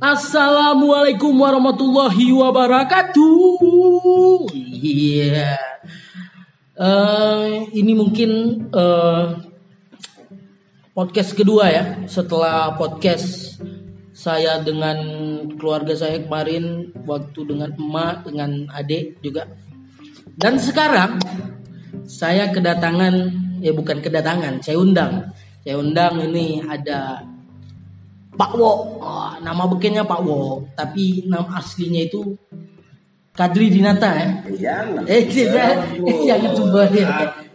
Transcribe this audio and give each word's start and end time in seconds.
Assalamualaikum 0.00 1.36
warahmatullahi 1.36 2.32
wabarakatuh. 2.32 4.48
Iya. 4.80 5.60
Eh, 6.72 7.52
ini 7.76 7.92
mungkin 7.92 8.64
eh, 8.72 9.24
podcast 10.96 11.36
kedua 11.36 11.68
ya 11.68 11.84
setelah 12.08 12.80
podcast 12.80 13.60
saya 14.16 14.64
dengan 14.64 14.96
keluarga 15.60 15.92
saya 15.92 16.24
kemarin 16.24 16.96
waktu 17.04 17.40
dengan 17.44 17.68
emak 17.76 18.24
dengan 18.24 18.72
adik 18.72 19.20
juga. 19.20 19.52
Dan 20.32 20.56
sekarang 20.56 21.20
saya 22.08 22.48
kedatangan 22.48 23.36
ya 23.60 23.76
bukan 23.76 24.00
kedatangan, 24.00 24.64
saya 24.64 24.80
undang. 24.80 25.28
Saya 25.60 25.76
undang 25.76 26.24
ini 26.24 26.64
ada 26.64 27.20
Pak 28.40 28.56
Wo. 28.56 28.72
Oh, 29.04 29.32
nama 29.44 29.68
bekennya 29.68 30.08
Pak 30.08 30.20
Wo, 30.24 30.64
tapi 30.72 31.28
nama 31.28 31.60
aslinya 31.60 32.08
itu 32.08 32.40
Kadri 33.36 33.68
Dinata 33.68 34.10
ya. 34.20 34.28
Jangan. 34.48 35.04
Eh, 35.04 35.28
kita 35.28 35.76
jangan 36.00 36.50
coba 36.56 36.88
ya. 36.88 37.08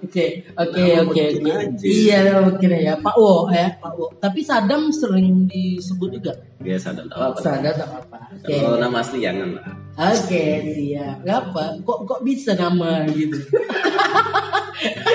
Oke, 0.05 0.45
oke, 0.53 0.85
oke, 1.01 1.23
oke. 1.41 1.81
Iya, 1.81 2.37
oke 2.45 2.69
ya, 2.69 2.93
Pak 3.01 3.15
Wo 3.17 3.49
ya, 3.49 3.73
Pak 3.81 3.91
Wo. 3.97 4.13
Tapi 4.21 4.45
Sadam 4.45 4.93
sering 4.93 5.49
disebut 5.49 6.21
juga. 6.21 6.37
Biasa 6.61 6.93
dan 6.93 7.09
tak 7.09 7.17
apa. 7.17 7.41
Sadam 7.41 7.73
tak 7.73 7.89
apa. 7.89 8.17
Oke. 8.37 8.53
Kalau 8.61 8.77
nama 8.77 9.01
asli 9.01 9.25
jangan 9.25 9.57
lah. 9.57 9.65
Oke, 9.95 10.45
siap. 10.75 11.23
Gak 11.25 11.37
apa? 11.49 11.63
Kok 11.81 11.99
kok 12.05 12.19
bisa 12.21 12.53
nama 12.53 13.07
gitu? 13.09 13.41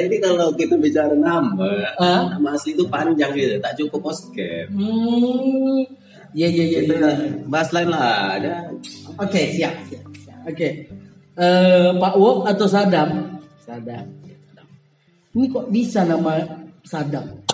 Nah 0.00 0.08
ini 0.08 0.16
kalau 0.16 0.48
kita 0.56 0.80
bicara 0.80 1.12
nama, 1.12 1.92
Ah? 2.00 2.32
nama 2.32 2.56
asli 2.56 2.72
itu 2.72 2.88
panjang 2.88 3.36
gitu, 3.36 3.60
tak 3.60 3.76
cukup 3.76 4.08
posket. 4.08 4.72
Hmm. 4.72 5.84
Iya, 6.32 6.48
iya, 6.48 6.64
iya. 6.72 6.80
Kita 6.88 7.08
iya. 7.20 7.28
bahas 7.44 7.68
lain 7.76 7.92
lah. 7.92 8.40
Ada 8.40 8.72
Oke, 9.20 9.52
siap, 9.52 9.76
siap, 9.92 10.08
siap. 10.24 10.40
Oke. 10.48 10.88
Eh, 11.36 11.90
Pak 12.00 12.14
Wo 12.16 12.48
atau 12.48 12.64
Sadam? 12.64 13.36
Sadam. 13.60 14.08
Ini 15.36 15.44
kok 15.52 15.68
bisa 15.68 16.00
nama 16.08 16.40
Sadam? 16.80 17.44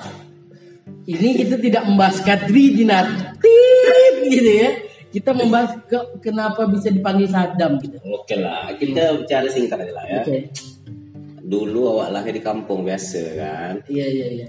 Ini 1.03 1.29
kita 1.35 1.59
tidak 1.59 1.83
membahas 1.83 2.23
Kadri 2.23 2.79
Dinat, 2.79 3.39
Tit, 3.43 4.15
gitu 4.31 4.53
ya. 4.55 4.71
Kita 5.11 5.35
membahas 5.35 5.83
ke, 5.91 5.99
kenapa 6.23 6.71
bisa 6.71 6.95
dipanggil 6.95 7.27
Sadam 7.27 7.83
gitu. 7.83 7.99
Oke 8.07 8.39
lah, 8.39 8.71
kita 8.79 9.19
bicara 9.19 9.51
singkat 9.51 9.83
aja 9.83 9.93
lah 9.99 10.05
ya. 10.07 10.23
Oke. 10.23 10.39
Dulu 11.47 11.81
awak 11.95 12.11
lahir 12.11 12.35
di 12.35 12.43
kampung 12.43 12.83
biasa 12.83 13.23
kan. 13.39 13.75
Iya, 13.87 14.07
iya, 14.11 14.27
iya. 14.35 14.49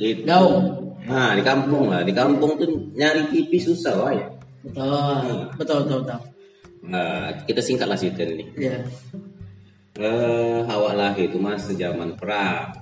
Itu, 0.00 0.24
Gaung. 0.24 0.88
Nah 1.04 1.36
di 1.36 1.42
kampung 1.44 1.92
lah, 1.92 2.00
di 2.00 2.16
kampung 2.16 2.56
tuh 2.56 2.88
nyari 2.96 3.28
TV 3.28 3.60
susah 3.60 3.94
wah 4.00 4.12
ya. 4.16 4.26
Betul. 4.64 5.52
Betul, 5.60 5.78
betul, 5.84 5.98
betul. 6.04 6.20
Nah, 6.80 7.44
kita 7.44 7.60
singkat 7.60 7.88
lah 7.88 7.96
cerita 7.96 8.24
ini. 8.24 8.44
Iya. 8.56 8.88
Eh, 10.00 10.60
awak 10.64 10.96
lahir 10.96 11.28
itu 11.28 11.36
masih 11.36 11.76
zaman 11.76 12.16
perang. 12.16 12.72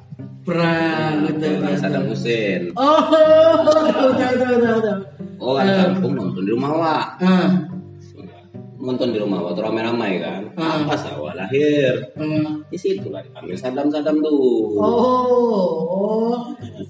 Perang, 0.47 1.27
betul, 1.27 1.59
betul. 1.59 1.75
Saddam 1.83 2.07
Hussein. 2.07 2.71
Oh, 2.79 3.03
tahu, 3.11 4.15
tahu, 4.15 4.39
tahu. 4.63 4.97
Orang 5.39 5.67
kampung 5.71 6.13
nonton 6.15 6.43
di 6.47 6.51
rumah 6.55 6.71
awak. 6.75 7.07
Ah, 7.23 7.68
nonton 8.79 9.11
di 9.11 9.19
rumah 9.19 9.43
waktu 9.43 9.59
ramai-ramai 9.59 10.13
kan 10.19 10.43
Hmm. 10.55 10.87
pas 10.87 11.03
awal 11.11 11.35
lahir 11.35 12.15
ah. 12.15 12.63
di 12.65 12.79
situ 12.79 13.11
lah 13.11 13.21
dipanggil 13.21 13.59
Sadam 13.59 13.91
Sadam 13.91 14.23
tuh 14.23 14.79
Oh, 14.79 15.83
oh, 15.83 16.37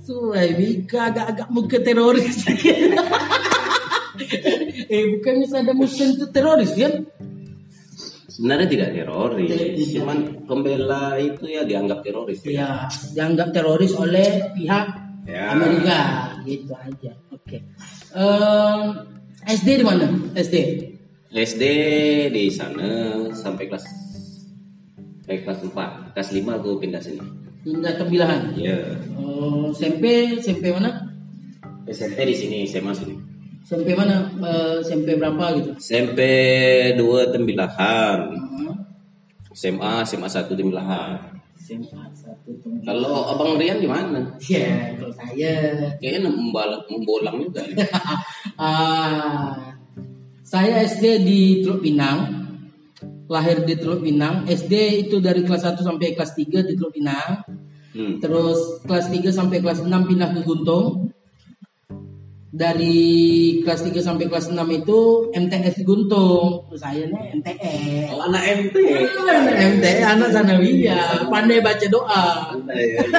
Suai 0.05 0.53
Bika 0.53 1.09
agak-agak 1.09 1.48
muka 1.48 1.81
teroris. 1.81 2.44
eh 4.89 5.03
bukannya 5.14 5.47
Saddam 5.47 5.78
Hussein 5.78 6.16
itu 6.16 6.27
teroris 6.28 6.72
kan? 6.75 6.93
sebenarnya 8.28 8.69
tidak 8.71 8.88
teroris 8.94 9.50
Tidak. 9.50 9.98
cuman 9.98 10.19
pembela 10.47 11.19
itu 11.19 11.43
ya 11.44 11.66
dianggap 11.66 12.06
teroris 12.06 12.38
ya 12.44 12.53
Ya, 12.54 12.71
dianggap 13.12 13.50
teroris 13.50 13.93
oleh 13.94 14.53
pihak 14.54 14.87
Ya. 15.28 15.53
Amerika, 15.53 16.00
gitu 16.48 16.72
aja. 16.72 17.12
Oke. 17.28 17.60
Em, 18.16 18.81
SD 19.44 19.69
di 19.77 19.84
mana? 19.84 20.09
SD. 20.32 20.56
SD 21.31 21.62
di 22.28 22.49
sana 22.49 22.89
sampai 23.31 23.69
kelas 23.69 23.84
sampai 25.21 25.39
kelas 25.39 25.61
4 25.62 26.16
kelas 26.16 26.28
5 26.33 26.56
aku 26.56 26.71
pindah 26.78 26.99
sini 26.99 27.21
Hingga 27.59 27.91
Tembilahan. 27.97 28.55
ya 28.55 28.78
Oh, 29.12 29.69
SMP, 29.69 30.05
SMP 30.41 30.71
mana? 30.71 31.05
SMP 31.84 32.16
di 32.25 32.34
sini 32.34 32.59
SMA 32.65 32.93
sini 32.93 33.15
SMP 33.61 33.93
mana? 33.93 34.25
Eh, 34.33 34.81
SMP 34.81 35.12
berapa 35.15 35.53
gitu? 35.55 35.71
SMP 35.77 36.21
2 36.97 37.05
Tembilahan 37.28 38.19
Hmm, 38.33 38.72
SMA 39.53 39.93
SMA 40.03 40.25
1 40.27 40.49
Tembilahan 40.49 41.37
SMA 41.59 42.09
satu 42.10 42.49
Tembilahan. 42.56 42.89
kalau 42.89 43.28
abang 43.28 43.60
Rian 43.60 43.77
di 43.77 43.89
mana 43.91 44.33
Ya, 44.41 44.97
kalau 44.97 45.12
saya 45.12 45.53
kayaknya 46.00 46.33
membalat 46.33 46.81
membolang 46.89 47.37
juga 47.43 47.60
ya. 47.69 47.84
Ah, 48.56 49.77
saya 50.48 50.81
SD 50.81 51.04
di 51.28 51.41
Teluk 51.60 51.84
Pinang. 51.84 52.48
Lahir 53.28 53.69
di 53.69 53.76
Teluk 53.76 54.00
Pinang. 54.00 54.48
SD 54.48 55.04
itu 55.04 55.20
dari 55.20 55.44
kelas 55.44 55.69
1 55.69 55.84
sampai 55.84 56.16
kelas 56.16 56.32
3 56.32 56.64
di 56.64 56.72
Teluk 56.72 56.97
Pinang. 56.97 57.44
hmm. 57.92 58.25
Terus 58.25 58.81
kelas 58.88 59.12
3 59.12 59.28
sampai 59.28 59.60
kelas 59.60 59.84
6 59.84 59.92
pindah 60.09 60.32
ke 60.32 60.41
Guntung. 60.48 61.12
Dari 62.48 63.60
kelas 63.60 63.84
3 63.84 64.00
sampai 64.00 64.25
kelas 64.32 64.48
6 64.48 64.56
itu 64.72 65.28
MTS 65.36 65.84
Guntung. 65.84 66.65
Saya 66.80 67.04
nih 67.04 67.44
MTS. 67.44 68.09
Oh, 68.09 68.25
anak 68.25 68.42
MT. 68.48 68.76
MTS 69.76 70.00
anak 70.00 70.32
sanawiyah, 70.32 71.28
pandai 71.28 71.60
baca 71.60 71.86
doa. 71.92 72.56
Iya, 72.72 72.84
iya. 72.88 73.00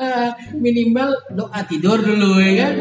Eh, 0.00 0.30
minimal 0.56 1.12
doa 1.36 1.60
tidur 1.68 2.00
dulu 2.00 2.40
ya 2.40 2.52
kan. 2.58 2.72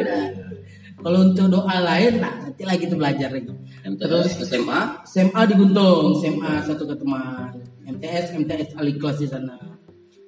Kalau 1.00 1.20
untuk 1.32 1.48
doa 1.48 1.76
lain, 1.80 2.20
nah 2.20 2.34
nanti 2.44 2.64
lagi 2.68 2.84
kita 2.84 3.00
belajar 3.00 3.32
lagi. 3.32 3.56
Terus 3.88 4.36
SMA 4.44 4.80
SMA 5.08 5.42
di 5.48 5.54
Guntung, 5.56 6.20
SMA 6.20 6.54
satu 6.68 6.84
ke 6.84 6.96
teman, 7.00 7.56
MTS, 7.88 8.36
MTS 8.36 8.76
ahli 8.76 9.00
kelas 9.00 9.24
di 9.24 9.28
sana, 9.32 9.56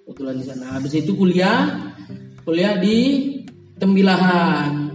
kebetulan 0.08 0.40
di 0.40 0.46
sana. 0.48 0.66
Habis 0.80 0.96
itu 0.96 1.12
kuliah, 1.12 1.92
kuliah 2.48 2.80
di 2.80 2.98
Tembilahan, 3.82 4.94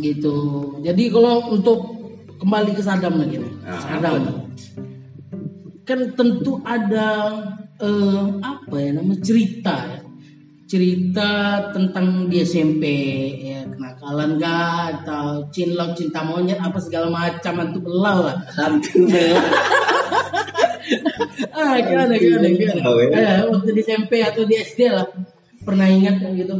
gitu. 0.00 0.36
Jadi 0.80 1.12
kalau 1.12 1.52
untuk 1.52 1.78
kembali 2.40 2.72
ke 2.72 2.82
Sadam 2.82 3.20
lagi 3.20 3.36
nih, 3.36 3.52
Ah, 3.68 3.76
Sadam, 3.78 4.48
kan 5.84 6.00
tentu 6.16 6.56
ada 6.64 7.08
eh, 7.76 8.24
apa 8.40 8.74
ya 8.80 8.90
nama 8.96 9.14
cerita 9.20 9.76
ya. 9.76 10.00
Cerita 10.70 11.30
tentang 11.74 12.30
di 12.30 12.46
SMP 12.46 12.84
ya 13.42 13.66
kenakalan 14.10 14.42
kah 14.42 14.90
atau 14.90 15.46
cinlok 15.54 15.94
cinta 15.94 16.26
monyet 16.26 16.58
apa 16.58 16.78
segala 16.82 17.06
macam 17.14 17.62
antu 17.62 17.78
belau 17.78 18.26
lah 18.26 18.42
hantu 18.58 19.06
ah 21.54 21.78
gimana 21.78 22.18
gimana 22.18 22.46
gimana 22.50 22.82
Oh, 22.90 22.98
ya. 22.98 23.14
Eh, 23.14 23.38
waktu 23.46 23.70
di 23.70 23.82
SMP 23.86 24.18
atau 24.18 24.42
di 24.42 24.58
SD 24.58 24.90
lah 24.90 25.06
pernah 25.62 25.86
ingat 25.86 26.18
kan 26.18 26.34
gitu 26.34 26.54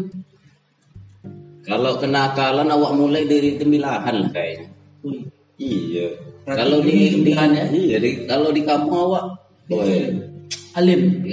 Kalau 1.66 1.98
kenakalan 1.98 2.70
awak 2.70 2.92
mulai 2.94 3.26
dari 3.30 3.54
tembilahan 3.54 4.26
lah 4.26 4.30
kayaknya. 4.32 4.68
Wih, 5.06 5.22
Iya. 5.60 6.08
Kalau 6.48 6.82
di, 6.82 6.90
di 6.90 7.06
tembilahan 7.14 7.52
ya? 7.52 7.66
iya 7.70 7.96
di, 8.00 8.26
kalau 8.26 8.50
di 8.50 8.62
kampung 8.64 9.10
awak 9.10 9.24
Woy. 9.70 10.29
Alim 10.78 11.02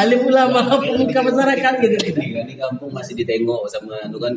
alim 0.00 0.20
ulama 0.26 0.78
pemuka 0.78 1.20
masyarakat 1.26 1.72
gitu 1.82 1.96
di, 2.06 2.10
di 2.46 2.54
kampung 2.54 2.90
masih 2.94 3.18
ditengok 3.18 3.66
sama 3.66 3.98
itu 4.06 4.18
kan 4.18 4.32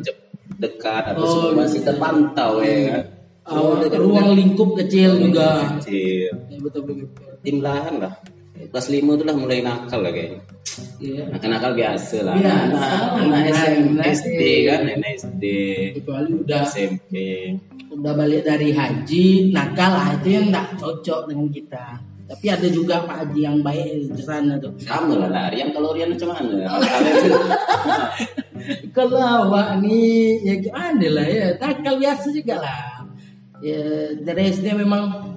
dekat 0.58 1.02
atau 1.14 1.22
Oh, 1.22 1.30
semua 1.30 1.66
masih 1.66 1.80
terpantau 1.82 2.62
ya 2.62 2.76
kan. 2.90 3.02
Oh, 3.44 3.76
ruang 3.76 4.32
lingkup 4.32 4.72
kecil 4.80 5.20
juga 5.20 5.76
Kecil. 5.76 6.32
ya, 6.48 6.58
betul 6.64 6.80
betul 6.88 7.36
Timlahan 7.44 8.00
lah. 8.00 8.14
Kelas 8.54 8.88
5 8.88 9.04
itu 9.04 9.24
lah 9.26 9.36
mulai 9.36 9.60
nakal 9.60 10.00
lah 10.00 10.14
kayaknya. 10.14 10.40
Iya. 10.96 11.22
Nakal-nakal 11.28 11.76
biasa 11.76 12.16
lah. 12.24 12.34
Biasa. 12.40 12.86
Anak, 13.20 13.52
anak 13.52 14.06
SD 14.16 14.40
kan, 14.64 14.80
anak 14.88 15.10
SD, 15.20 15.44
kecuali 16.00 16.30
udah 16.40 16.64
SMP. 16.64 17.12
udah 17.94 18.10
balik 18.16 18.42
dari 18.42 18.74
haji 18.74 19.54
nakal 19.54 19.94
lah 19.94 20.18
itu 20.18 20.34
yang 20.34 20.50
nggak 20.50 20.74
cocok 20.82 21.30
dengan 21.30 21.46
kita 21.46 21.86
tapi 22.24 22.46
ada 22.48 22.64
juga 22.72 23.04
pak 23.04 23.16
haji 23.20 23.40
yang 23.44 23.60
baik 23.60 24.16
di 24.16 24.22
sana 24.24 24.56
tuh. 24.56 24.72
Sama 24.80 25.12
lah 25.20 25.28
lah, 25.28 25.44
Rian 25.52 25.76
kalau 25.76 25.92
Rian 25.92 26.08
macam 26.08 26.32
mana? 26.32 26.64
Kalau 28.96 29.20
awak 29.20 29.84
nih 29.84 30.40
ya 30.40 30.54
gimana 30.56 31.06
lah 31.12 31.26
ya. 31.28 31.52
Nakal 31.60 32.00
biasa 32.00 32.32
juga 32.32 32.64
lah. 32.64 33.04
Ya 33.60 34.16
dari 34.24 34.48
SD 34.48 34.72
memang 34.72 35.36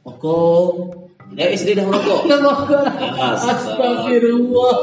pokok 0.00 1.00
Eh 1.38 1.54
SD 1.54 1.78
dah 1.78 1.86
merokok. 1.86 2.26
merokok. 2.32 2.82
Astaga. 2.90 3.46
astagfirullah. 3.54 4.76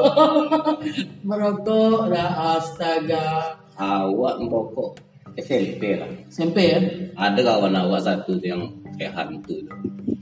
Merokok 1.28 2.02
dah 2.08 2.30
astaga. 2.56 3.28
Awak 3.76 4.36
merokok 4.46 5.07
SMP 5.38 5.96
lah. 5.96 6.10
SMP 6.28 6.58
ya 6.68 6.80
Ada 7.14 7.40
kawan 7.40 7.74
awak 7.74 8.02
satu 8.02 8.38
yang 8.40 8.62
kayak 8.96 9.14
hantu. 9.14 9.54
tuh. 9.62 9.78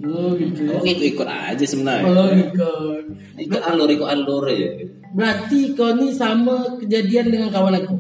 oh 0.06 0.36
gitu 0.36 0.68
ya 0.68 0.76
Awak 0.76 0.86
ikut-ikut 0.86 1.28
aja 1.28 1.66
sebenarnya. 1.66 2.06
oh 2.06 2.30
ikut 2.30 3.04
Ikut 3.38 3.62
alur, 3.64 3.88
ikut 3.88 4.06
alur 4.06 4.44
aja. 4.46 4.70
berarti 5.12 5.72
kau 5.72 5.92
ini 5.92 6.12
sama 6.12 6.76
kejadian 6.78 7.30
dengan 7.30 7.48
kawan 7.48 7.80
aku 7.80 7.96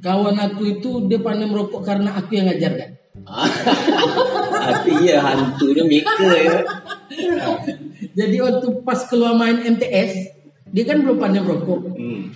kawan 0.00 0.34
aku 0.34 0.62
itu 0.72 0.90
dia 1.06 1.20
pandai 1.20 1.44
merokok 1.44 1.78
karena 1.80 2.10
aku 2.12 2.34
yang 2.34 2.48
ngajarkan 2.48 2.90
Tapi 4.62 4.90
iya 5.00 5.20
hantunya 5.20 5.84
mikir 5.84 6.30
ya. 6.32 6.64
jadi 8.12 8.36
waktu 8.40 8.66
pas 8.82 9.04
keluar 9.04 9.32
main 9.32 9.60
MTS 9.60 10.32
dia 10.66 10.84
kan 10.84 11.00
belum 11.00 11.18
pandai 11.18 11.40
merokok 11.40 11.80
Hmm. 11.92 12.32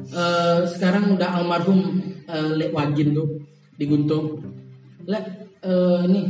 Eh, 0.00 0.58
sekarang 0.66 1.12
udah 1.12 1.36
almarhum 1.36 2.00
eh, 2.28 2.50
Lek 2.54 2.70
Wagin 2.76 3.16
tuh 3.16 3.28
di 3.74 3.84
Guntung. 3.88 4.44
Lek 5.08 5.24
eh, 5.64 6.00
ini 6.06 6.22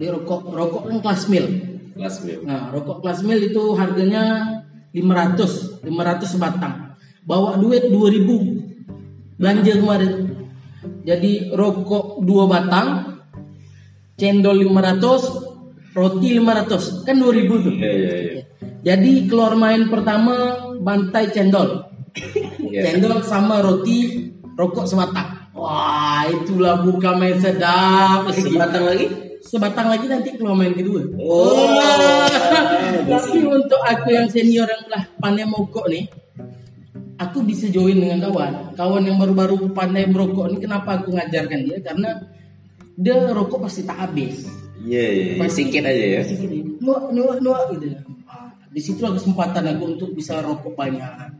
di 0.00 0.06
rokok 0.08 0.48
rokok 0.48 0.82
kan 0.88 0.98
kelas 1.04 1.22
mil. 1.28 1.46
Kelas 1.92 2.16
mil. 2.24 2.40
Nah, 2.48 2.72
rokok 2.72 3.04
kelas 3.04 3.20
mil 3.20 3.40
itu 3.44 3.76
harganya 3.76 4.24
500, 4.96 5.84
500 5.84 6.24
sebatang. 6.24 6.96
Bawa 7.28 7.60
duit 7.60 7.92
2000. 7.92 9.36
Belanja 9.36 9.72
kemarin. 9.76 10.12
Jadi 11.04 11.52
rokok 11.52 12.24
2 12.24 12.48
batang, 12.48 12.88
cendol 14.16 14.56
500, 14.64 15.96
roti 15.96 16.28
500. 16.40 17.04
Kan 17.04 17.16
2000 17.20 17.64
tuh. 17.64 17.74
Iya 17.76 17.92
iya 17.92 18.14
iya. 18.16 18.42
Jadi 18.80 19.28
keluar 19.28 19.56
main 19.60 19.92
pertama 19.92 20.64
bantai 20.80 21.28
cendol. 21.28 21.84
Iya. 22.70 22.80
Cendol 22.88 23.20
sama 23.20 23.60
roti, 23.60 24.32
rokok 24.60 24.84
sebatang. 24.84 25.28
Wah, 25.56 26.28
itulah 26.28 26.84
buka 26.84 27.16
main 27.16 27.40
sedap. 27.40 28.28
Sebatang 28.36 28.84
lagi? 28.84 29.06
Sebatang 29.40 29.88
lagi 29.88 30.04
nanti 30.04 30.36
keluar 30.36 30.52
main 30.52 30.76
kedua. 30.76 31.00
Oh. 31.16 31.64
Tapi 33.10 33.40
untuk 33.48 33.80
aku 33.80 34.12
yang 34.12 34.28
senior 34.28 34.68
yang 34.68 34.84
telah 34.84 35.08
pandai 35.16 35.48
merokok 35.48 35.88
nih, 35.88 36.04
aku 37.16 37.40
bisa 37.48 37.72
join 37.72 37.96
dengan 37.96 38.28
kawan. 38.28 38.76
Kawan 38.76 39.02
yang 39.08 39.16
baru-baru 39.16 39.72
pandai 39.72 40.04
merokok 40.04 40.52
ini 40.52 40.58
kenapa 40.60 41.00
aku 41.00 41.16
ngajarkan 41.16 41.60
dia? 41.64 41.78
Karena 41.80 42.20
dia 43.00 43.16
rokok 43.32 43.64
pasti 43.64 43.88
tak 43.88 43.96
habis. 43.96 44.44
Iya 44.84 45.04
iya. 45.08 45.24
iya. 45.40 45.48
Sikit 45.48 45.82
aja 45.88 46.04
ya. 46.20 46.22
Nuak, 46.80 47.12
nuak, 47.16 47.38
nuak 47.40 47.62
gitu. 47.76 47.96
Di 48.70 48.80
situ 48.80 49.02
kesempatan 49.02 49.66
aku 49.72 49.84
untuk 49.96 50.10
bisa 50.12 50.38
rokok 50.44 50.76
banyak. 50.76 51.32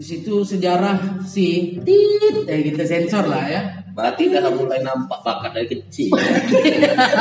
Di 0.00 0.08
situ 0.08 0.40
sejarah 0.40 1.20
si 1.28 1.76
tit, 1.84 2.48
eh 2.48 2.72
kita 2.72 2.88
sensor 2.88 3.28
lah 3.28 3.44
ya. 3.44 3.60
Berarti 3.92 4.32
udah 4.32 4.48
mulai 4.48 4.80
nampak 4.80 5.20
bakat 5.20 5.60
dari 5.60 5.68
kecil. 5.76 6.16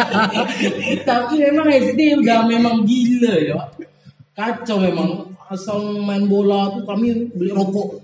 Tapi 1.12 1.34
memang 1.44 1.68
SD 1.68 2.24
udah 2.24 2.48
memang 2.48 2.88
gila 2.88 3.36
ya. 3.36 3.60
Kacau 4.32 4.80
memang. 4.80 5.28
Asal 5.52 6.00
main 6.06 6.24
bola 6.30 6.72
tuh 6.72 6.88
kami 6.88 7.28
beli 7.36 7.52
rokok. 7.52 8.00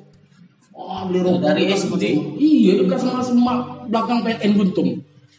Wah 0.75 1.07
beli 1.07 1.23
rokok 1.23 1.45
Dari 1.45 1.71
SD? 1.71 2.03
Iya 2.35 2.83
dekat 2.83 2.99
sama 2.99 3.23
semak 3.23 3.87
belakang 3.87 4.27
PTN 4.27 4.59
Guntung. 4.59 4.89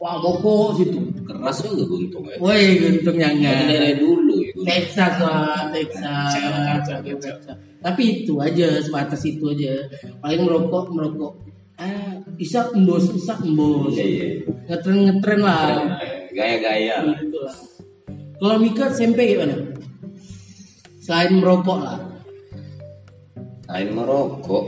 Wah 0.00 0.16
rokok 0.16 0.80
situ. 0.80 0.96
Keras 1.28 1.60
juga 1.60 1.84
buntung 1.84 2.24
ya. 2.30 2.40
Woi 2.40 2.78
Guntung 2.78 3.20
Jadi 3.20 3.36
nyanyi. 3.42 3.68
dari 3.68 3.92
dulu 4.00 4.36
ya. 4.38 4.45
Texas 4.66 5.14
lah, 5.22 5.70
Texas. 5.70 6.34
Tapi 7.78 8.02
itu 8.26 8.34
aja, 8.42 8.82
sebatas 8.82 9.22
itu 9.22 9.46
aja. 9.54 9.86
Paling 10.18 10.42
merokok, 10.42 10.90
merokok. 10.90 11.32
Ah, 11.78 12.18
isap 12.40 12.74
embos, 12.74 13.14
isap 13.14 13.46
embos. 13.46 13.94
Iya 13.94 14.04
iya. 14.04 14.26
Ngetren 14.66 14.98
ngetren 15.06 15.40
lah. 15.44 16.00
Gaya-gaya. 16.34 17.04
Gitu 17.20 17.38
lah. 17.38 17.56
Kalau 18.42 18.56
Mika 18.58 18.90
SMP 18.90 19.36
gimana? 19.36 19.54
Selain 20.98 21.30
merokok 21.36 21.78
lah. 21.78 22.00
Selain 23.68 23.88
merokok, 23.94 24.64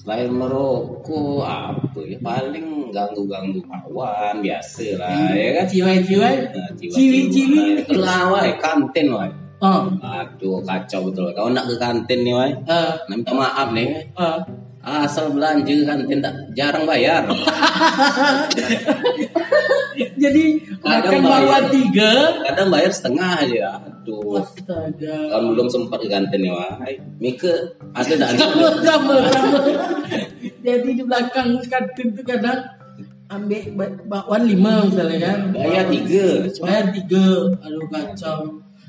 selain 0.00 0.32
merokok 0.32 1.44
apa 1.44 2.00
ya 2.08 2.16
paling 2.24 2.88
ganggu-ganggu 2.88 3.60
kawan 3.68 4.40
biasa 4.40 4.96
lah 4.96 5.36
ya 5.36 5.60
kan. 5.60 5.66
Ciwai-ciwai. 5.68 6.34
Nah, 6.48 6.72
Ciwi-ciwi. 6.80 7.84
Itulah 7.84 8.32
wai 8.32 8.56
kantin 8.56 9.12
wai. 9.12 9.28
Oh. 9.60 9.92
Aduh 10.00 10.64
kacau 10.64 11.12
betul. 11.12 11.28
Kau 11.36 11.52
nak 11.52 11.68
ke 11.68 11.76
kantin 11.76 12.24
nih 12.24 12.32
wai. 12.32 12.48
eh, 12.64 12.90
Nak 13.12 13.16
minta 13.20 13.36
maaf 13.36 13.68
nih. 13.76 14.08
eh. 14.16 14.40
Asal 14.80 15.36
belanja 15.36 15.76
kantin 15.84 16.24
tak 16.24 16.32
jarang 16.56 16.88
bayar. 16.88 17.28
Jadi 20.20 20.44
Kadang 20.78 21.18
makan 21.18 21.42
bayar. 21.48 21.62
tiga. 21.72 22.12
Kadang 22.44 22.68
bayar 22.68 22.92
setengah 22.92 23.30
aja. 23.40 23.66
Aduh. 23.80 24.36
Astaga. 24.36 25.16
Kan 25.32 25.42
belum 25.48 25.66
sempat 25.66 25.98
ke 25.98 26.08
kantin 26.08 26.40
nih 26.40 26.52
wai. 26.52 26.94
Mika 27.16 27.52
ada 27.90 28.14
sama 28.30 28.68
sama 28.80 29.16
sama 29.30 29.60
jadi 30.60 30.88
di 30.90 31.00
belakang 31.00 31.56
kantin 31.64 32.12
tuh 32.12 32.20
kadang 32.22 32.60
ambil 33.28 33.62
ba- 33.74 33.96
bakwan 34.06 34.44
lima 34.44 34.84
misalnya 34.84 35.18
kan 35.22 35.38
Bayar 35.52 35.86
tiga. 35.88 36.26
bayar 36.58 36.84
tiga 36.90 37.26
aduh 37.58 37.86
kacau 37.88 38.38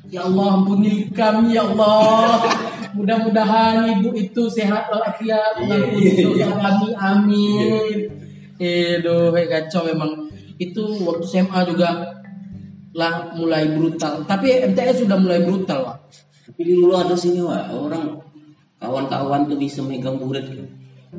ya 0.08 0.26
Allah 0.26 0.48
ampuni 0.54 1.08
kami 1.10 1.56
ya 1.56 1.64
Allah 1.64 2.44
mudah-mudahan 2.92 3.88
ibu 3.94 4.12
itu 4.12 4.44
sehat 4.48 4.88
walafiat 4.88 5.60
mengampuni 5.60 6.12
Iya. 6.12 6.24
dosa 6.28 6.50
kami 6.58 6.88
amin 6.92 7.98
Aduh, 8.62 9.34
kayak 9.34 9.50
kacau 9.50 9.90
memang 9.90 10.21
itu 10.62 10.84
waktu 11.02 11.26
SMA 11.26 11.60
juga 11.66 11.90
lah 12.94 13.34
mulai 13.34 13.72
brutal 13.74 14.22
tapi 14.30 14.62
MTS 14.70 15.08
sudah 15.08 15.18
mulai 15.18 15.42
brutal 15.42 15.90
Wak. 15.90 15.98
Tapi 16.52 16.62
dulu 16.68 16.94
ada 16.94 17.16
sini 17.18 17.42
wah 17.42 17.66
orang 17.74 18.20
kawan-kawan 18.78 19.50
tuh 19.50 19.58
bisa 19.58 19.82
megang 19.82 20.22
buret. 20.22 20.46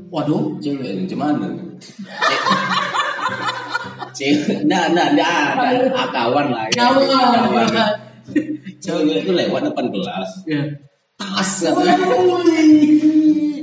waduh 0.09 0.57
Cewek 0.63 1.05
mana? 1.19 1.53
Cewek, 4.17 4.65
nah, 4.69 4.89
nah, 4.93 5.09
nah, 5.17 5.57
nah, 5.57 5.93
ah, 5.97 6.09
kawan 6.13 6.53
lah. 6.53 6.65
ya. 6.73 6.93
kawan 6.93 7.69
Cewek 8.81 9.25
itu 9.25 9.33
lewat 9.33 9.69
depan 9.69 9.89
kelas, 9.89 10.31
ya 10.47 10.63
tas. 11.23 11.53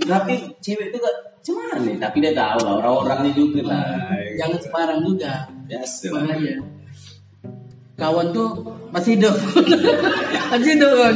Tapi 0.10 0.34
cewek 0.64 0.90
itu 0.90 0.98
gak 0.98 1.16
cuman 1.46 1.80
nih, 1.86 1.96
tapi 2.02 2.18
dia 2.20 2.34
tahu 2.34 2.60
lah 2.66 2.74
orang-orangnya 2.82 3.32
juga 3.38 3.62
lah. 3.70 3.86
jangan 4.36 4.60
sembarang 4.60 5.00
juga 5.06 5.48
Biasa 5.70 6.06
bahaya 6.10 6.58
kawan 8.00 8.28
tuh 8.32 8.50
masih 8.96 9.20
hidup. 9.20 9.36
Masih 10.50 10.72
hidup 10.82 10.90
kawan. 10.98 11.14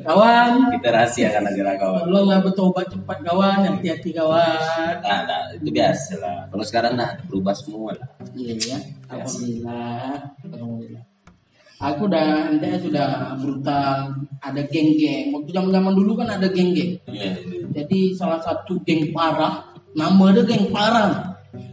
Kawan. 0.00 0.50
Kita 0.72 0.88
rahasiakan 0.88 1.44
aja 1.44 1.76
kawan. 1.76 2.00
tolonglah 2.08 2.38
bertobat 2.40 2.86
cepat 2.88 3.18
kawan. 3.20 3.58
Hati-hati 3.68 4.16
kawan. 4.16 4.96
Nah, 5.04 5.20
nah, 5.28 5.42
itu 5.52 5.68
biasa 5.68 6.16
lah. 6.22 6.48
Kalau 6.48 6.64
sekarang 6.64 6.96
nah 6.96 7.12
berubah 7.28 7.52
semua 7.52 7.92
lah. 7.92 8.08
iya 8.32 8.56
ya 8.56 8.78
alhamdulillah. 9.12 10.32
Alhamdulillah. 10.48 11.04
Aku 11.82 12.06
udah 12.06 12.26
MTS 12.56 12.80
sudah 12.88 13.36
brutal. 13.36 13.96
Ada 14.40 14.62
geng-geng. 14.72 15.36
Waktu 15.36 15.50
zaman 15.52 15.70
zaman 15.74 15.92
dulu 15.92 16.12
kan 16.16 16.28
ada 16.32 16.48
geng-geng. 16.48 16.96
Iya. 17.12 17.32
jadi 17.76 18.00
salah 18.16 18.40
satu 18.40 18.80
geng 18.88 19.12
parah 19.12 19.68
nama 19.92 20.32
dia 20.32 20.44
geng 20.48 20.72
parah 20.72 21.31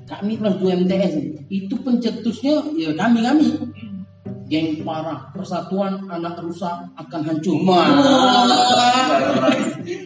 kami 0.10 0.36
kelas 0.36 0.60
2 0.60 0.84
MTS 0.86 1.14
itu 1.48 1.76
pencetusnya 1.80 2.60
ya 2.76 2.92
kami 2.98 3.20
kami. 3.24 3.48
Geng 4.50 4.82
parah 4.82 5.30
persatuan 5.30 6.10
anak 6.10 6.42
rusak 6.42 6.90
akan 6.98 7.22
hancur. 7.22 7.62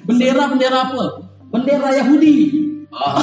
Bendera 0.04 0.52
bendera 0.52 0.80
apa? 0.92 1.06
Bendera 1.48 1.90
Yahudi. 1.96 2.62
Oh, 2.94 3.18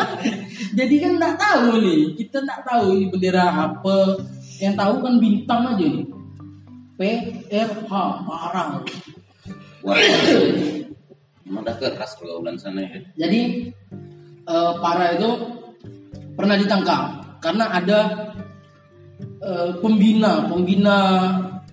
jadi 0.78 0.94
kan 0.96 1.12
nggak 1.20 1.36
tahu 1.36 1.76
nih 1.76 2.16
kita 2.16 2.40
nggak 2.40 2.62
tahu 2.64 2.86
ini 2.96 3.06
bendera 3.10 3.44
apa. 3.50 4.16
Yang 4.62 4.74
tahu 4.78 4.94
kan 5.02 5.14
bintang 5.18 5.62
aja 5.74 5.84
nih 5.84 6.06
P 6.94 7.00
R 7.50 7.70
H 7.90 7.92
parah. 8.24 8.80
Wah. 9.82 9.98
Emang 11.44 11.66
keras 11.66 12.16
pergaulan 12.16 12.56
sana 12.56 12.80
ya. 12.86 12.98
Jadi 13.26 13.68
eh, 14.48 14.72
para 14.80 15.18
itu 15.18 15.30
pernah 16.34 16.58
ditangkap 16.58 17.02
karena 17.38 17.64
ada 17.70 17.98
eh, 19.18 19.70
pembina 19.78 20.46
pembina 20.50 20.98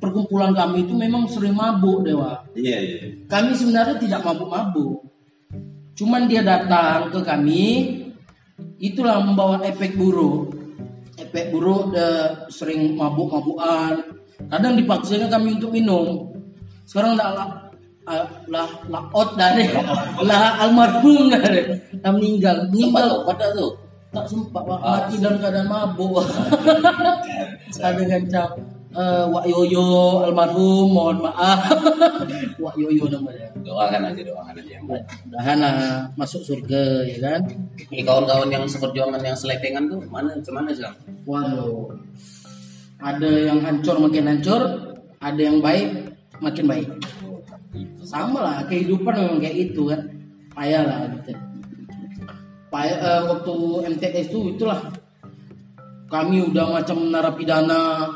perkumpulan 0.01 0.51
kami 0.57 0.89
itu 0.89 0.97
memang 0.97 1.29
sering 1.29 1.53
mabuk 1.53 2.01
dewa. 2.01 2.41
Iya, 2.57 2.77
iya. 2.81 2.97
Kami 3.29 3.53
sebenarnya 3.53 4.01
tidak 4.01 4.25
mabuk-mabuk, 4.25 5.05
cuman 5.93 6.25
dia 6.25 6.41
datang 6.41 7.13
ke 7.13 7.21
kami 7.21 7.63
itulah 8.81 9.21
membawa 9.21 9.61
efek 9.61 9.93
buruk. 9.93 10.57
Efek 11.21 11.53
buruk 11.53 11.93
dia 11.93 12.33
sering 12.49 12.97
mabuk-mabukan. 12.97 14.17
Kadang 14.49 14.73
dipaksakan 14.73 15.29
kami 15.29 15.61
untuk 15.61 15.69
minum. 15.69 16.33
Sekarang 16.89 17.13
lah. 17.13 17.29
ah, 18.09 18.25
lah 18.49 18.65
lah 18.89 19.05
out 19.13 19.37
dari 19.37 19.69
lah 20.25 20.57
almarhum 20.57 21.29
dari 21.29 21.69
meninggal 22.01 22.65
meninggal 22.73 23.29
dah 23.29 23.49
tuh. 23.53 23.77
Tak 24.11 24.25
sempat 24.27 24.63
Pak. 24.67 24.79
Ah. 24.83 25.07
mati 25.07 25.15
dalam 25.23 25.39
keadaan 25.39 25.67
mabuk. 25.71 26.19
Ada 27.87 28.03
gancang 28.03 28.51
eh, 28.91 29.25
Wak 29.31 29.45
Yoyo 29.47 30.27
almarhum 30.27 30.91
mohon 30.91 31.17
maaf. 31.23 31.63
Wak 32.63 32.75
Yoyo 32.75 33.07
namanya. 33.07 33.47
Doakan 33.63 34.11
aja, 34.11 34.21
doakan 34.21 34.55
aja 34.59 34.71
yang 34.75 34.85
baik. 34.85 35.03
mudahan 35.23 35.57
lah 35.63 35.75
masuk 36.19 36.43
surga 36.43 37.07
ya 37.07 37.17
kan? 37.23 37.41
Ini 37.87 38.03
kawan-kawan 38.03 38.51
yang 38.51 38.67
seperjuangan 38.67 39.23
yang 39.23 39.37
selepengan 39.39 39.87
tuh 39.87 40.03
mana 40.11 40.35
cuman 40.43 40.67
sih? 40.75 40.83
waduh. 41.23 41.95
Ada 43.01 43.31
yang 43.49 43.63
hancur 43.63 43.95
makin 43.97 44.27
hancur. 44.27 44.61
Ada 45.23 45.39
yang 45.39 45.63
baik 45.63 46.11
makin 46.43 46.65
baik. 46.67 46.89
Sama 48.03 48.43
lah 48.43 48.57
kehidupan 48.67 49.15
memang 49.15 49.39
kayak 49.39 49.71
itu 49.71 49.87
kan. 49.87 50.01
Payah 50.51 50.83
lah 50.83 50.99
gitu 51.15 51.50
payah 52.71 52.97
eh, 52.97 53.21
waktu 53.27 53.55
MTS 53.91 54.31
itu 54.31 54.55
itulah 54.55 54.79
kami 56.07 56.43
udah 56.47 56.81
macam 56.81 56.97
narapidana 57.11 58.07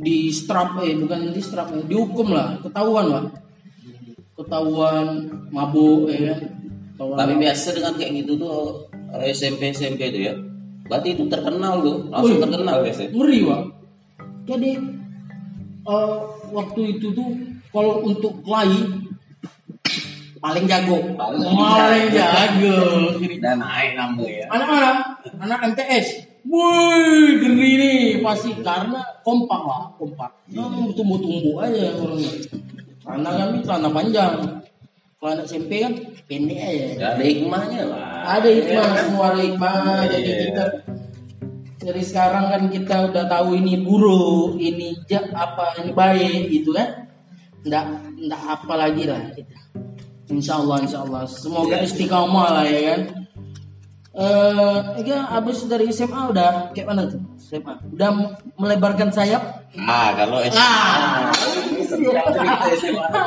di 0.00 0.30
strap 0.30 0.80
eh 0.80 0.94
bukan 0.96 1.34
di 1.34 1.42
strap 1.42 1.74
eh, 1.74 1.84
dihukum 1.84 2.32
lah 2.32 2.56
ketahuan 2.62 3.06
lah 3.10 3.24
ketahuan 4.38 5.28
mabuk 5.52 6.08
ya 6.08 6.32
kan 6.32 6.40
Ketahuan 7.00 7.16
Tapi 7.16 7.32
biasa 7.40 7.68
dengan 7.72 7.92
kayak 7.96 8.12
gitu 8.12 8.32
tuh 8.36 8.56
eh, 9.16 9.32
SMP 9.32 9.72
SMP 9.72 10.12
itu 10.12 10.28
ya. 10.28 10.36
Berarti 10.84 11.16
itu 11.16 11.24
terkenal 11.32 11.80
tuh, 11.80 12.12
langsung 12.12 12.36
Wih. 12.36 12.44
terkenal 12.44 12.76
biasa. 12.84 13.08
ngeri 13.08 13.40
pak 13.48 13.62
jadi 14.50 14.70
eh, 15.86 16.16
waktu 16.50 16.80
itu 16.98 17.06
tuh 17.14 17.30
kalau 17.70 18.02
untuk 18.02 18.42
kelahi 18.42 18.82
paling 20.40 20.64
jago 20.66 20.98
Paling 21.14 21.52
paling 21.54 22.06
jago 22.10 22.76
Dan 23.40 23.56
naik 23.60 23.92
nambah 23.96 24.28
ya. 24.28 24.44
anak-anak 24.48 24.96
anak 25.40 25.58
MTS 25.72 26.30
Wih, 26.40 27.36
geri 27.36 27.72
nih 27.76 28.00
pasti 28.24 28.56
karena 28.64 29.04
kompak 29.20 29.60
lah, 29.60 29.92
kompak. 30.00 30.32
Nah, 30.56 30.88
tumbuh-tumbuh 30.96 31.60
aja 31.60 31.92
orangnya. 32.00 32.32
Celana 33.04 33.30
kami 33.36 33.60
celana 33.60 33.88
panjang. 33.92 34.34
Kalau 35.20 35.36
anak 35.36 35.44
SMP 35.44 35.84
kan 35.84 35.92
pendek 36.24 36.56
aja. 36.56 36.84
Ya, 36.96 37.06
ada 37.12 37.24
hikmahnya 37.28 37.82
lah. 37.92 38.40
Ada 38.40 38.48
hikmah, 38.56 38.88
Ya 38.88 39.00
semua 39.04 39.24
ada 39.36 39.40
hikmah. 39.44 39.76
Jadi 40.08 40.30
Iya. 40.32 40.36
kita 40.48 40.64
dari 41.80 42.02
sekarang 42.04 42.44
kan 42.48 42.62
kita 42.72 42.96
udah 43.12 43.24
tahu 43.28 43.48
ini 43.60 43.84
buruk, 43.84 44.56
ini 44.56 44.96
ja, 45.04 45.20
apa 45.36 45.76
ini 45.84 45.92
baik 45.92 46.42
gitu 46.48 46.72
kan. 46.72 47.04
Nggak, 47.68 47.84
nggak 48.16 48.42
apa 48.48 48.72
lagi 48.80 49.04
lah 49.04 49.20
kita. 49.36 49.69
Insya 50.30 50.54
Allah, 50.56 50.76
insya 50.80 50.98
Allah. 51.02 51.26
Semoga 51.26 51.76
Iya. 51.76 51.84
istiqomah 51.84 52.48
lah 52.52 52.64
ya 52.64 52.80
kan. 52.88 53.00
Eh, 54.10 54.78
Ega 54.98 55.26
abis 55.30 55.66
dari 55.66 55.88
SMA 55.88 56.30
udah 56.30 56.70
kayak 56.70 56.86
mana 56.86 57.06
tuh? 57.06 57.20
SMA 57.38 57.74
udah 57.90 58.10
melebarkan 58.56 59.10
sayap? 59.10 59.42
Ah, 59.76 60.14
kalau 60.14 60.38
SMA. 60.42 60.58
Ah, 60.58 61.30
cerita 61.90 62.30
SMA 62.74 63.22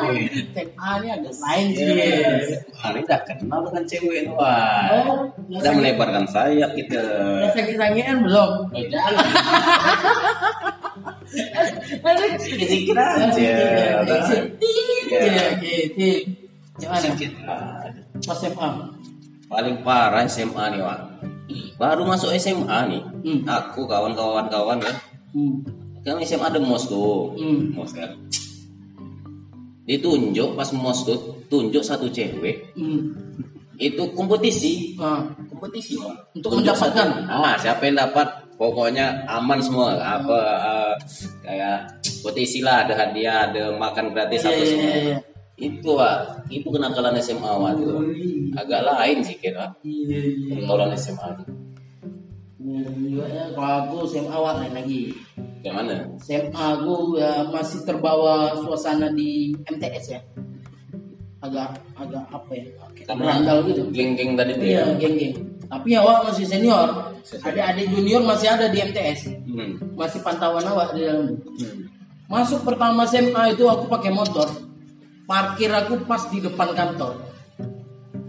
ini 1.00 1.08
agak 1.10 1.34
lain 1.34 1.68
sih. 1.72 1.88
Iya. 1.88 2.36
Ini 2.84 3.00
udah 3.00 3.20
kenal 3.24 3.60
dengan 3.64 3.84
cewek 3.88 4.28
tuh. 4.28 4.36
Oh, 4.36 5.32
Udah 5.56 5.72
melebarkan 5.72 6.28
sayap 6.28 6.76
kita. 6.76 7.00
udah 7.00 7.50
sakit-sakitan 7.52 8.18
belum? 8.24 8.52
Eh, 8.76 8.84
jangan. 8.92 9.24
Sikit-sikit 12.38 12.96
aja. 12.96 13.40
Iya, 13.40 14.04
gitu. 15.64 16.43
Pas 16.86 18.36
SMA. 18.36 18.70
Paling 19.46 19.76
parah 19.82 20.24
SMA 20.26 20.64
nih, 20.70 20.82
Wak. 20.82 21.00
Baru 21.76 22.04
masuk 22.04 22.32
SMA 22.34 22.80
nih. 22.88 23.02
Hmm. 23.22 23.40
Aku 23.44 23.86
kawan-kawan 23.86 24.48
kawan 24.48 24.80
ya. 24.80 24.94
Hmm. 25.32 25.62
Kan 26.02 26.20
SMA 26.22 26.48
ada 26.48 26.60
mos 26.60 26.86
tuh. 26.86 27.36
Hmm. 27.36 27.72
Mos 27.72 27.92
kan. 27.92 28.10
Ditunjuk 29.84 30.56
pas 30.56 30.70
mos 30.72 31.04
tuh, 31.04 31.20
tunjuk 31.46 31.84
satu 31.84 32.08
cewek 32.08 32.72
Hmm. 32.74 33.12
itu 33.76 34.00
kompetisi 34.14 34.96
Ah, 34.96 35.20
kompetisi 35.50 36.00
Wak. 36.00 36.32
Untuk 36.34 36.50
Tunjuk 36.56 36.72
mendapatkan? 36.72 37.08
satu. 37.20 37.28
ah 37.28 37.56
siapa 37.58 37.84
yang 37.84 37.98
dapat 38.00 38.28
pokoknya 38.56 39.06
aman 39.28 39.60
semua 39.60 39.98
apa 39.98 40.40
eh, 40.62 40.94
kayak 41.42 41.78
kompetisi 42.16 42.64
lah 42.64 42.88
ada 42.88 42.94
hadiah 42.96 43.50
ada 43.50 43.76
makan 43.76 44.14
gratis 44.14 44.40
Iya, 44.40 44.48
apa 44.48 44.56
iya, 44.56 44.70
semua 44.72 44.88
iya, 44.88 45.00
iya. 45.04 45.18
Itu 45.54 45.86
Wak. 45.86 46.50
itu 46.50 46.66
kenakalan 46.66 47.14
SMA 47.20 47.46
Wak, 47.46 47.78
itu 47.78 47.94
agak 48.54 48.82
lain 48.84 49.18
sih 49.22 49.38
kira 49.38 49.70
pergaulan 50.50 50.94
SMA 50.94 51.28
itu 51.36 51.46
Iya, 52.64 53.26
ya, 53.28 53.44
kalau 53.54 53.76
aku 53.84 53.96
SMA 54.08 54.32
awal 54.32 54.56
lain 54.64 54.74
lagi. 54.74 55.12
kayak 55.60 55.76
mana 55.76 55.96
SMA 56.18 56.64
aku 56.80 57.20
ya 57.20 57.44
masih 57.48 57.84
terbawa 57.84 58.56
suasana 58.56 59.12
di 59.12 59.52
MTS 59.68 60.06
ya. 60.10 60.20
Agak 61.44 61.76
agak 61.94 62.24
apa 62.32 62.52
ya? 62.56 62.64
Berandal 63.14 63.68
gitu. 63.68 63.84
geng-geng 63.92 64.40
tadi 64.40 64.56
tuh 64.56 64.64
Iya, 64.64 64.80
ya 64.80 64.96
geng-geng. 64.96 65.36
Tapi 65.68 65.90
awak 66.00 66.32
masih 66.32 66.46
senior. 66.48 66.88
Adik-adik 67.24 67.92
junior 67.92 68.24
masih 68.24 68.48
ada 68.48 68.72
di 68.72 68.80
MTS. 68.80 69.20
hmm. 69.44 70.00
Masih 70.00 70.24
pantauan 70.24 70.64
awak 70.64 70.96
di 70.96 71.04
dalam. 71.04 71.36
Hmm. 71.36 71.76
Masuk 72.32 72.64
pertama 72.64 73.04
SMA 73.04 73.52
itu 73.52 73.68
aku 73.68 73.92
pakai 73.92 74.12
motor. 74.12 74.48
Parkir 75.24 75.72
aku 75.72 76.04
pas 76.04 76.20
di 76.28 76.44
depan 76.44 76.76
kantor. 76.76 77.16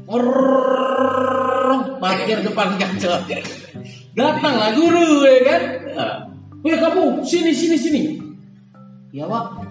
Orrrr, 0.05 1.99
parkir 1.99 2.39
depan 2.45 2.79
kantor. 2.79 3.19
Datanglah 4.15 4.71
guru 4.79 5.27
ya 5.27 5.39
kan. 5.43 5.63
Weh 6.63 6.79
kamu 6.79 7.27
sini 7.27 7.51
sini 7.51 7.77
sini. 7.77 8.03
Ya 9.11 9.27
pak. 9.27 9.67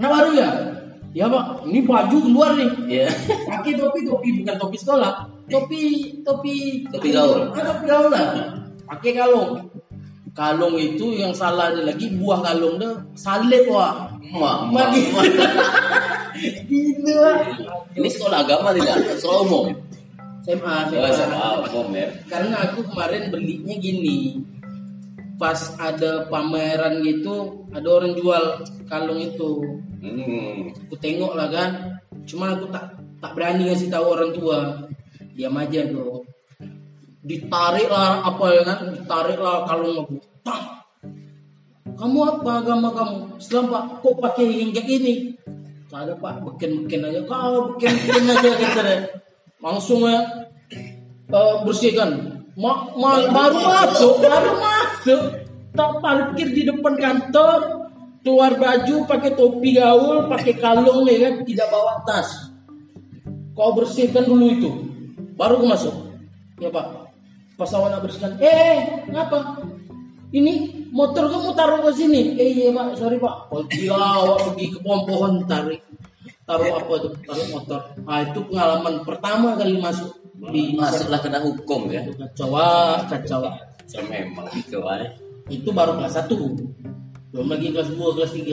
Nah 0.00 0.08
baru 0.08 0.30
ya. 0.32 0.48
Ya 1.12 1.28
pak. 1.28 1.68
Ini 1.68 1.84
baju 1.84 2.16
keluar 2.16 2.56
nih. 2.56 2.70
Iya. 2.88 3.08
Pakai 3.44 3.76
topi 3.76 4.08
topi 4.08 4.28
bukan 4.40 4.56
topi 4.56 4.76
sekolah. 4.80 5.12
Topi 5.46 5.82
topi 6.24 6.86
Topi 6.88 7.08
gaul. 7.12 7.52
Ah, 7.52 7.62
topi 7.62 7.84
gaul 7.84 8.08
lah. 8.08 8.56
Pakai 8.88 9.12
kalung. 9.12 9.68
Kalung 10.36 10.76
itu 10.76 11.16
yang 11.16 11.32
salah 11.32 11.72
ada 11.72 11.80
lagi 11.80 12.12
buah 12.12 12.40
kalung 12.44 12.76
dah 12.80 13.04
salib 13.16 13.68
wah. 13.68 14.15
Mak, 14.32 14.58
mak. 14.74 14.88
Gitu. 16.68 17.16
Ini 17.96 18.08
sekolah 18.12 18.44
agama 18.44 18.74
tidak? 18.76 19.16
Sekolah 19.20 19.40
umum? 19.46 19.66
SMA, 20.44 20.74
SMA. 20.92 21.10
sekolah 21.10 21.70
umum 21.72 21.88
ya. 21.96 22.08
Karena 22.28 22.56
aku 22.70 22.84
kemarin 22.92 23.32
belinya 23.32 23.74
gini. 23.78 24.42
Pas 25.36 25.76
ada 25.76 26.24
pameran 26.32 27.04
gitu, 27.04 27.68
ada 27.72 27.88
orang 27.88 28.16
jual 28.16 28.44
kalung 28.88 29.20
itu. 29.20 29.64
Hmm. 30.00 30.72
Aku 30.88 30.96
tengok 30.96 31.36
lah 31.36 31.48
kan. 31.52 31.70
Cuma 32.24 32.56
aku 32.56 32.72
tak 32.72 32.96
tak 33.20 33.32
berani 33.36 33.68
ngasih 33.68 33.92
tahu 33.92 34.06
orang 34.16 34.32
tua. 34.32 34.58
Diam 35.36 35.56
aja 35.60 35.84
tuh. 35.88 36.24
Ditarik 37.26 37.88
lah 37.90 38.24
apa 38.24 38.44
ya 38.54 38.62
kan? 38.64 38.78
Ditarik 38.96 39.38
lah 39.40 39.68
kalung 39.68 40.04
aku. 40.04 40.16
Kamu 41.96 42.18
apa 42.28 42.50
agama 42.60 42.88
kamu? 42.92 43.40
Islam 43.40 43.64
pak. 43.72 43.82
Kok 44.04 44.16
pakai 44.20 44.72
kayak 44.72 44.84
gini? 44.84 45.14
Tak 45.88 46.04
ada 46.04 46.14
pak. 46.20 46.44
Beken-beken 46.44 47.08
aja. 47.08 47.20
Kau 47.24 47.72
beken-beken 47.72 48.24
aja 48.36 48.50
gitu 48.52 48.80
deh. 48.84 49.00
Langsung 49.64 50.04
ya 50.04 50.20
eh, 51.32 51.56
bersihkan. 51.64 52.36
Ma 52.56 52.88
ma 52.96 53.20
baru 53.28 53.60
masuk, 53.60 54.14
baru 54.20 54.52
masuk. 54.56 55.22
Tak 55.76 55.90
parkir 56.00 56.52
di 56.52 56.64
depan 56.64 56.96
kantor. 56.96 57.84
Keluar 58.24 58.58
baju, 58.58 59.06
pakai 59.06 59.38
topi 59.38 59.78
gaul, 59.78 60.26
pakai 60.26 60.58
kalung 60.58 61.06
ya 61.06 61.30
kan, 61.30 61.46
tidak 61.46 61.70
bawa 61.70 62.02
tas. 62.02 62.50
Kau 63.54 63.70
bersihkan 63.70 64.26
dulu 64.26 64.46
itu. 64.50 64.70
Baru 65.38 65.62
aku 65.62 65.66
masuk. 65.70 65.94
Ya 66.58 66.68
pak. 66.72 67.06
Pas 67.54 67.70
awal 67.72 67.94
nak 67.94 68.02
bersihkan. 68.02 68.34
Eh, 68.42 69.06
ngapa? 69.14 69.62
Ini 70.34 70.52
motor 70.90 71.30
kamu 71.30 71.54
taruh 71.54 71.80
ke 71.86 71.90
sini. 71.94 72.34
Eh 72.34 72.50
iya 72.50 72.74
pak, 72.74 72.98
sorry 72.98 73.16
pak. 73.22 73.50
Oh 73.54 73.62
gila, 73.66 73.94
awak 73.94 74.38
pergi 74.52 74.66
ke 74.74 74.78
pohon 74.82 75.00
pohon 75.06 75.32
tarik. 75.46 75.82
Taruh 76.46 76.70
apa 76.78 76.92
tuh? 76.98 77.12
Taruh 77.22 77.46
motor. 77.54 77.80
Ah 78.06 78.22
itu 78.26 78.40
pengalaman 78.46 78.94
pertama 79.06 79.54
kali 79.54 79.78
masuk 79.78 80.10
di 80.50 80.76
Masuklah 80.76 81.20
kena 81.22 81.40
hukum 81.40 81.88
ya. 81.88 82.02
kacau 82.12 82.52
kacau. 83.08 83.42
So, 83.86 84.02
memang 84.10 84.50
itu 84.52 84.82
ya. 84.82 85.08
Itu 85.46 85.70
baru 85.70 85.94
kelas 85.94 86.26
1 86.26 86.26
Belum 87.30 87.46
lagi 87.46 87.70
kelas 87.70 87.94
2, 87.94 88.16
kelas 88.18 88.32
3 88.34 88.50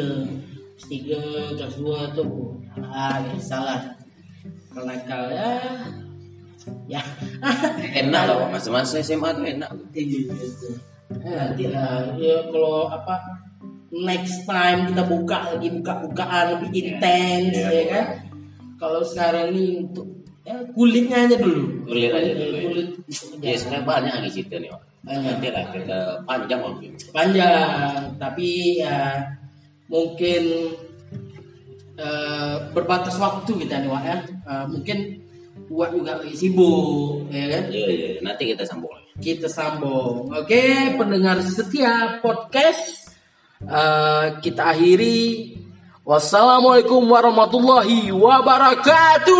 Kelas 0.78 0.86
3, 1.58 1.58
kelas 1.58 1.76
2 1.82 2.14
tuh 2.14 2.54
Ah, 2.78 3.18
salah 3.42 3.82
Kalau 4.70 4.94
ya 5.34 5.58
Ya 6.86 7.02
Enak 7.98 8.22
Pak. 8.30 8.48
masa-masa 8.56 9.04
SMA 9.04 9.36
tuh 9.36 9.44
enak. 9.44 9.70
Iya, 9.92 10.32
gitu. 10.32 10.80
Nanti 11.22 11.64
lah 11.70 12.16
ya, 12.18 12.38
kalau 12.50 12.88
apa 12.88 13.16
next 13.94 14.50
time 14.50 14.90
kita 14.90 15.04
buka 15.06 15.54
lagi 15.54 15.70
buka-bukaan 15.70 16.46
lebih 16.58 16.70
intens 16.74 17.54
Iya. 17.54 17.70
ya 17.70 17.84
kan. 17.92 18.06
Kalau 18.82 19.02
sekarang 19.06 19.54
ini 19.54 19.86
untuk 19.86 20.08
ya, 20.44 20.58
kulitnya 20.74 21.30
aja 21.30 21.38
dulu. 21.38 21.86
Kulit 21.86 22.10
aja 22.12 22.32
dulu 22.34 22.56
ya. 22.58 22.64
Kulit 22.68 22.88
Ya 23.40 23.54
sebenarnya 23.54 23.86
banyak 23.86 24.16
di 24.26 24.32
situ 24.34 24.56
nih. 24.58 24.72
Nanti 25.04 25.48
lah 25.52 25.66
kita 25.70 26.00
panjang 26.24 26.62
ini. 26.80 26.88
panjang 27.12 28.16
tapi 28.16 28.80
ya 28.80 29.20
mungkin 29.92 30.44
eh, 32.00 32.56
berbatas 32.74 33.20
waktu 33.20 33.52
kita 33.64 33.84
nih 33.84 33.90
Wak 33.92 34.04
ya 34.04 34.18
Eh, 34.24 34.66
mungkin 34.68 34.98
Wak 35.70 35.94
juga 35.94 36.18
sibuk 36.34 37.30
ya 37.30 37.46
kan 37.48 37.64
Iya 37.70 37.86
iya 37.88 38.08
nanti 38.20 38.44
kita 38.50 38.64
sambung 38.66 38.90
lagi. 38.90 39.03
Kita 39.24 39.48
sambung. 39.48 40.36
Oke 40.36 40.92
pendengar 41.00 41.40
setia 41.40 42.20
podcast 42.20 43.16
eh, 43.64 44.26
kita 44.44 44.76
akhiri. 44.76 45.56
Wassalamualaikum 46.04 47.00
warahmatullahi 47.08 48.12
wabarakatuh. 48.12 49.40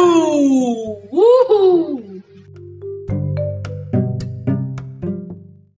Wuhu. 1.12 2.13